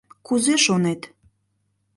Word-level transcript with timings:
—Кузе 0.25 0.55
шонет. 0.63 1.01